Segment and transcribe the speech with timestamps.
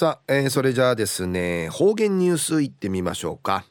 [0.00, 3.66] さあ、えー、それじゃあですね方言ニュースいってみましょうか、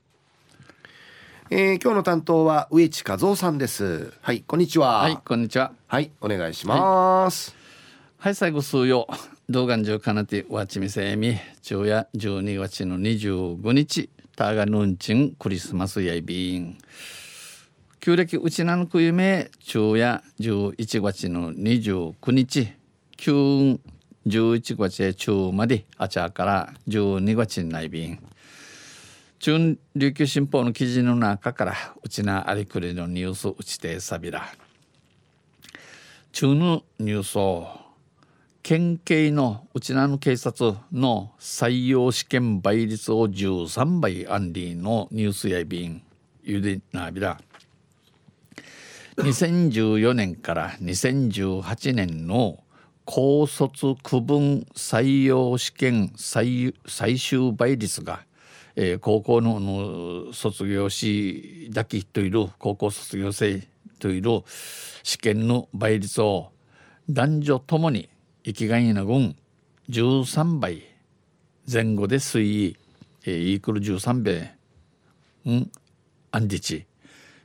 [1.49, 4.13] えー、今日の担当は植地和夫さんです。
[4.21, 4.99] はいこんにちは。
[4.99, 5.71] はいこんにちは。
[5.87, 7.55] はいお願いします、
[8.19, 9.07] はい、はい、最後数曜
[9.49, 16.77] 動画中かなてわちみせみ昼夜12月の25日タガヌンチンクリスマスやいびん。
[18.01, 22.71] 旧暦うちなのくゆめ昼夜11月の29日
[23.17, 23.79] 旧
[24.29, 28.19] 11月中まであちゃから12月に内便
[29.39, 34.53] 中琉球新報の記事の中からうちなありくりのニュースうちてさびら
[36.31, 37.67] 中のニュースを
[38.61, 46.03] 県警のうちなの警察の採用試験倍率を13倍アンディのニュースや便
[46.43, 47.39] ゆでなびら
[49.15, 52.63] 2014年から2018年の
[53.11, 56.73] 高卒区分採用試験最
[57.17, 58.19] 終倍率が、
[58.75, 64.43] えー、高校の卒業しだけといる高校卒業生といる
[65.01, 66.51] 試験の倍率を
[67.09, 68.09] 男女ともに
[68.43, 69.35] 生きがいな軍
[69.89, 70.83] 13倍
[71.67, 72.77] 前後で推移、
[73.25, 74.55] えー、イークル13倍
[75.47, 75.71] うん
[76.29, 76.85] アンディチ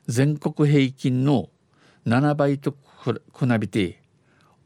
[0.09, 1.49] 全国平均の
[2.07, 4.04] 7倍と比べて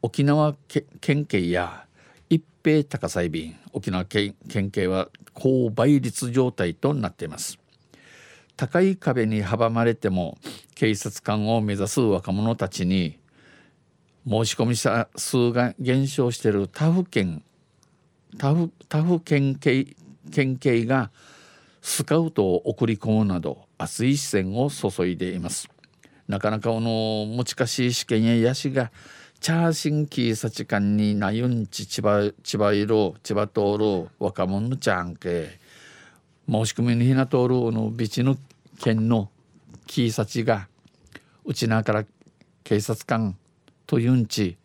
[0.01, 0.55] 沖縄
[1.01, 1.85] 県警や
[2.29, 4.35] 一平高裁便沖縄県
[4.71, 7.59] 警は高倍率状態となっています。
[8.55, 10.37] 高い壁に阻まれても
[10.75, 13.17] 警察官を目指す若者たちに
[14.27, 17.43] 申し込み者数が減少している他府県
[18.37, 19.95] 他府他府県警
[20.31, 21.11] 県警が
[21.81, 25.69] スカウトを送り込むなど熱い視線を注いでいます。
[26.27, 28.91] なかなかこの難しい試験やヤシが
[29.41, 35.57] チャーシンキーサチカンになゆんち千葉千葉色千葉通る若者のちゃんけ。
[36.45, 38.35] 申し込みにひな通るのビチの
[38.81, 39.29] 県の
[39.87, 40.67] キーサチが
[41.45, 42.05] うちなから
[42.65, 43.37] 警察官
[43.87, 44.57] とゆんち、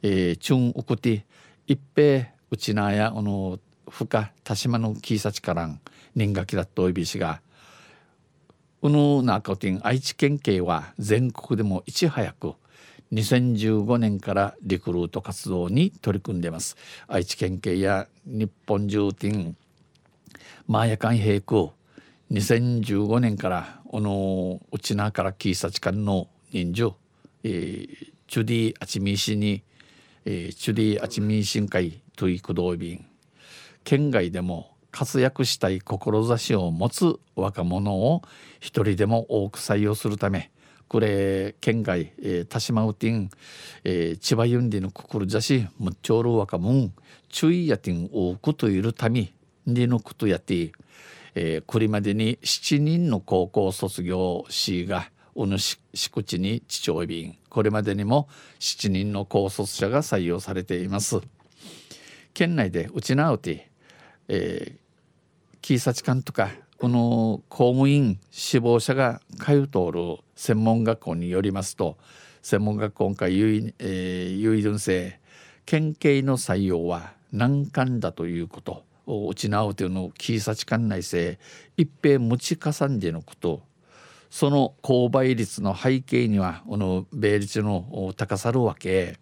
[0.00, 1.22] えー、チュンウクティ
[1.66, 3.58] 一平うちなやあの
[3.90, 5.80] ふか田島のキーサチからん
[6.14, 7.42] 人がきだっといびしが
[8.80, 12.54] うぬなかてん愛知県警は全国でもいち早く
[13.12, 16.76] 2015年からリクルート活動に取り組んでます。
[17.06, 19.56] 愛知県警や日本重点
[20.66, 21.70] マーヤ間平空
[22.32, 26.82] 2015年からこのうちなからキーサチカンの人数、
[27.44, 29.62] えー、チュディアチミーシに、
[30.24, 33.04] えー、チュディアチミーシン会という駆動便
[33.84, 38.22] 県外でも活躍したい志を持つ若者を
[38.58, 40.50] 一人でも多く採用するため
[40.94, 43.30] これ県外、えー、田島ウティン、
[43.82, 46.92] えー、千葉ユンディのくくるじゃしむっちょる若者
[47.28, 49.32] 注意やてん多くといるため
[49.66, 50.70] にのことやて、
[51.34, 58.28] えー、これまでに7人の高校卒業しがおぬし敷地に父親便これまでにも
[58.60, 61.20] 7人の高卒者が採用されています。
[62.34, 63.68] 県内でうちなうて、
[64.28, 71.96] えー、キーサチカンとかこの公務員志望者が通うとおる専門学校によりますと
[72.42, 75.18] 専門学校会有えー、有意生
[75.66, 81.38] 県警の採用は難関だということを失うちなうのキーサチ管内生
[81.76, 83.62] 一平持ち重んでのこと。
[84.30, 89.18] その購買率の背景にはこの米率の高さるわけ。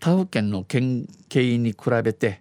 [0.00, 2.40] 他府県の県警に比べて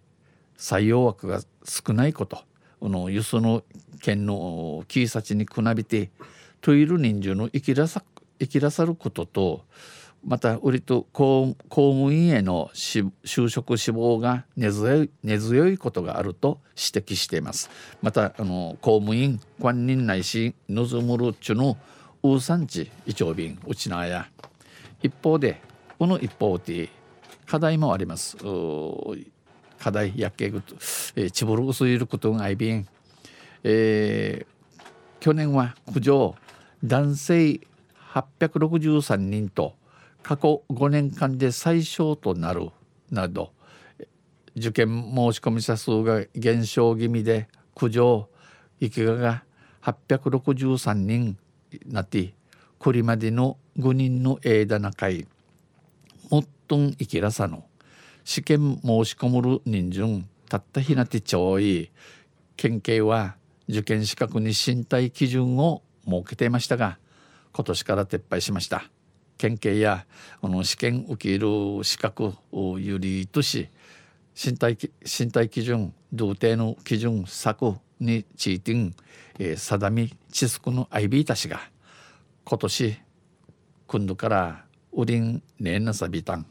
[0.58, 2.49] 採用枠が少ないこと。
[2.88, 3.64] の輸送の
[4.02, 6.12] 県のキーサチに比べて
[6.62, 8.04] トイル人数の生きらさ
[8.40, 9.66] 生きらさることと
[10.24, 17.70] また売りと公務員への就職志望が根強い根強いことがあると指摘しています。
[18.02, 21.78] またあの公務員官人ないし望むるちゅの
[22.22, 24.28] ウーサンチイチョウビンウチナーや。
[25.02, 25.62] 一方で
[25.98, 26.90] この一方で
[27.46, 28.38] 課題もあります。
[29.80, 30.76] 課題やけぐと、
[31.16, 32.88] え、ちぼるうすいることがいびん、
[33.64, 34.84] えー、
[35.20, 36.36] 去年は苦情
[36.84, 37.60] 男性
[38.14, 39.76] 863人と
[40.24, 42.70] 過去5年間で最小となる
[43.10, 43.52] など
[44.56, 48.30] 受験申し込み者数が減少気味で苦情
[48.82, 49.44] 生きがが
[49.82, 51.38] 863人
[51.86, 52.34] なって
[52.78, 55.28] これまでの5人の枝な会
[56.30, 57.69] もっとん生きらさの。
[58.30, 61.90] 試験申し込む人数たったひなてちょい
[62.58, 63.38] 県警は
[63.68, 67.00] 受験資格に身体基準を設けていましたが
[67.54, 68.84] 今年から撤廃しました
[69.40, 70.06] 県警や
[70.42, 73.68] この試験受ける資格を有利とし
[74.36, 78.94] 身体身体基準同定の基準策についてん、
[79.40, 81.62] えー、定み知識のアイビーたちが
[82.44, 83.00] 今年
[83.88, 86.46] 今度からウリンネーナサビタン、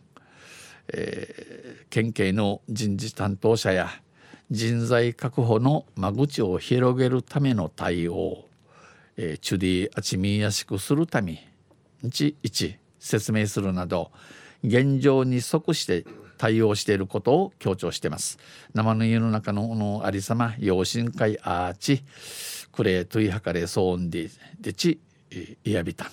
[0.93, 3.89] えー、県警の人事担当者や
[4.51, 8.47] 人材確保の間口を広げるための対応、
[9.17, 11.47] えー、チュディアチミやしくするため
[12.03, 14.11] に一説明するなど
[14.65, 16.05] 現状に即して
[16.39, 18.39] 対応していることを強調しています。
[18.73, 22.05] 生の家の中ののありさま養親会アーチ
[22.73, 24.31] クレートイハカレソーンディ
[24.61, 25.01] デチ
[25.65, 26.09] イヤビタン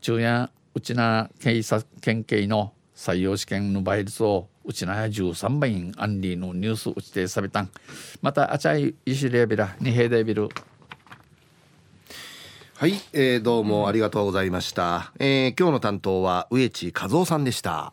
[0.00, 7.62] 中夜うちな警察県警の採用試験の倍率をうちなや13倍アンリーのニュースうちてさびた。
[7.62, 7.70] ん
[8.20, 10.48] またあちゃい石レビラ二平でビル。
[12.76, 17.92] はい、えー、どうもありがとうございました、えー、今日の担当は植地和夫さんでした。